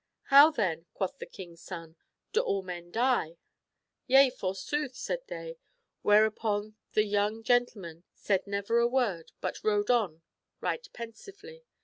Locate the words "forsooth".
4.31-4.95